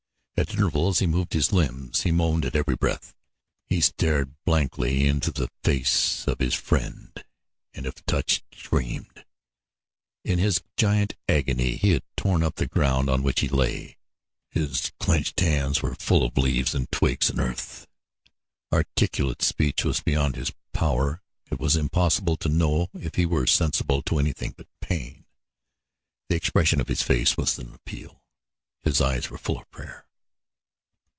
[0.37, 3.13] At intervals he moved his limbs; he moaned at every breath.
[3.67, 7.23] He stared blankly into the face of his friend
[7.75, 9.23] and if touched screamed.
[10.23, 13.97] In his giant agony he had torn up the ground on which he lay;
[14.49, 17.85] his clenched hands were full of leaves and twigs and earth.
[18.73, 21.21] Articulate speech was beyond his power;
[21.51, 25.23] it was impossible to know if he were sensible to anything but pain.
[26.29, 28.23] The expression of his face was an appeal;
[28.81, 30.07] his eyes were full of prayer.